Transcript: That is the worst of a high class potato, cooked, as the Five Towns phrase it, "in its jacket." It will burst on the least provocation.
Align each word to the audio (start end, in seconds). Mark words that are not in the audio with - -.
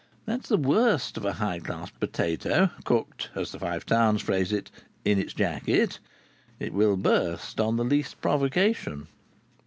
That 0.25 0.39
is 0.39 0.49
the 0.49 0.57
worst 0.57 1.15
of 1.15 1.25
a 1.25 1.33
high 1.33 1.59
class 1.59 1.91
potato, 1.91 2.71
cooked, 2.85 3.29
as 3.35 3.51
the 3.51 3.59
Five 3.59 3.85
Towns 3.85 4.23
phrase 4.23 4.51
it, 4.51 4.71
"in 5.05 5.19
its 5.19 5.31
jacket." 5.31 5.99
It 6.59 6.73
will 6.73 6.97
burst 6.97 7.59
on 7.59 7.77
the 7.77 7.83
least 7.85 8.19
provocation. 8.19 9.09